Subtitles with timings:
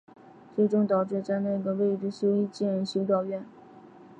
[0.55, 3.45] 最终导致在那个位置修建修道院。